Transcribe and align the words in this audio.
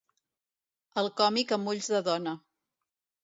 "El 1.01 1.09
còmic 1.19 1.53
amb 1.57 1.71
ulls 1.73 1.89
de 1.97 2.01
dona" 2.09 2.33